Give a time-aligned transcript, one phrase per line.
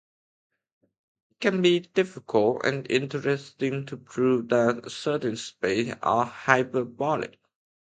[1.29, 7.37] It can be difficult and interesting to prove that certain spaces are hyperbolic.